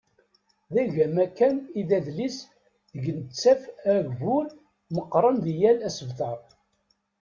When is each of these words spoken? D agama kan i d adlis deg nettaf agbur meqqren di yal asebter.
D 0.73 0.75
agama 0.83 1.25
kan 1.37 1.55
i 1.79 1.81
d 1.87 1.89
adlis 1.97 2.37
deg 2.93 3.05
nettaf 3.19 3.61
agbur 3.93 4.45
meqqren 4.95 5.35
di 5.43 5.53
yal 5.61 5.79
asebter. 5.87 6.39